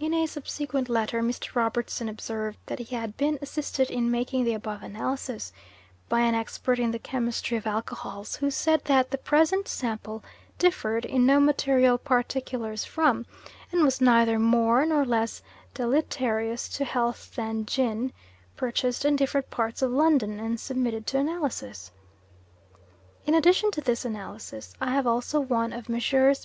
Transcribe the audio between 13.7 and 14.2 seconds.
and was